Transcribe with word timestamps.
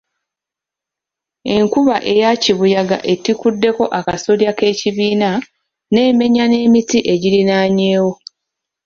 Enkuba 1.55 1.95
eya 2.13 2.29
kibuyaga 2.43 2.97
etikkuddeko 3.13 3.83
akasolya 3.99 4.51
k'ekibiina 4.57 5.29
n'emenya 5.93 6.43
n'emiti 6.47 6.99
egiriraanyeewo 7.13 8.13